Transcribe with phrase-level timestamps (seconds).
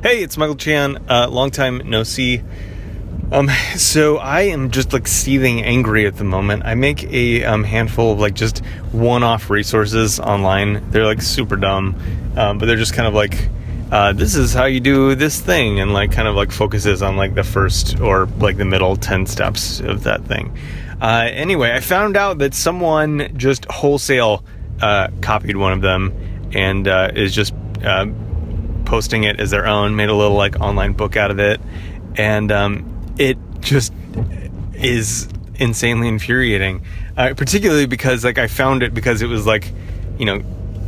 [0.00, 1.06] Hey, it's Michael Chan.
[1.10, 2.40] Uh, long time no see.
[3.32, 6.62] Um, so I am just like seething angry at the moment.
[6.64, 8.58] I make a um, handful of like just
[8.92, 10.88] one-off resources online.
[10.92, 11.96] They're like super dumb,
[12.36, 13.48] um, but they're just kind of like,
[13.90, 17.16] uh, this is how you do this thing, and like kind of like focuses on
[17.16, 20.56] like the first or like the middle ten steps of that thing.
[21.02, 24.44] Uh, anyway, I found out that someone just wholesale
[24.80, 26.12] uh, copied one of them
[26.54, 27.52] and uh, is just
[27.82, 28.06] uh,
[28.88, 29.94] posting it as their own.
[29.94, 31.60] Made a little like online book out of it,
[32.16, 33.92] and um, it just
[34.74, 36.82] is insanely infuriating.
[37.16, 39.70] Uh, particularly because like I found it because it was like,
[40.18, 40.42] you know,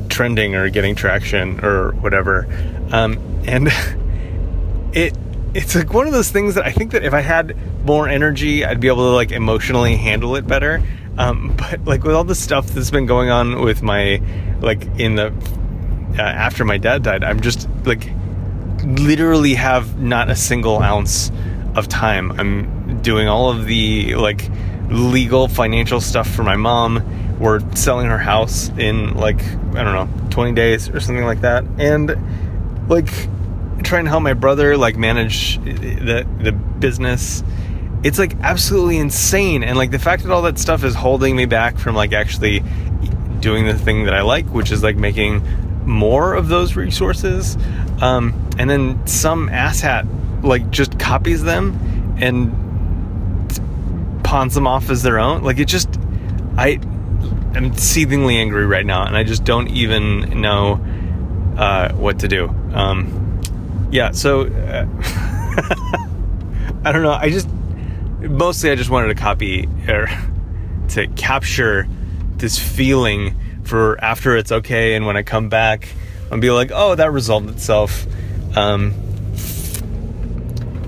[0.09, 2.47] trending or getting traction or whatever,
[2.91, 3.69] um, and
[4.93, 5.17] it
[5.53, 8.65] it's like one of those things that I think that if I had more energy,
[8.65, 10.83] I'd be able to like emotionally handle it better.
[11.19, 14.23] Um, but like with all the stuff that's been going on with my
[14.63, 15.35] like in the
[16.19, 18.11] uh, after my dad died, I'm just like
[18.85, 21.31] literally have not a single ounce
[21.77, 22.33] of time.
[22.33, 24.49] I'm doing all of the like
[24.89, 27.39] legal financial stuff for my mom.
[27.39, 29.43] We're selling her house in like
[29.75, 33.09] I don't know 20 days or something like that, and like
[33.83, 37.43] trying to help my brother like manage the the business.
[38.03, 41.47] It's like absolutely insane, and like the fact that all that stuff is holding me
[41.47, 42.63] back from like actually
[43.41, 45.43] doing the thing that I like, which is like making
[45.91, 47.57] more of those resources.
[48.01, 50.07] Um, and then some asshat
[50.43, 52.51] like just copies them and
[54.25, 55.43] pawns them off as their own.
[55.43, 55.89] Like it just,
[56.57, 56.81] I
[57.55, 60.81] am seethingly angry right now, and I just don't even know
[61.57, 62.49] uh, what to do.
[62.73, 63.41] Um,
[63.91, 64.87] yeah, so uh,
[66.85, 67.13] I don't know.
[67.13, 67.49] I just
[68.21, 70.09] mostly I just wanted to copy or
[70.91, 71.89] to capture
[72.41, 75.89] this feeling for after it's okay and when I come back,
[76.31, 78.07] I'll be like, oh, that resolved itself.
[78.57, 78.95] Um,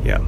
[0.05, 0.25] yeah.